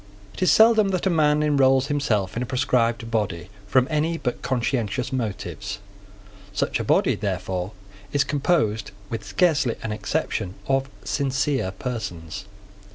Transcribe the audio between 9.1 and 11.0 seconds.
with scarcely an exception, of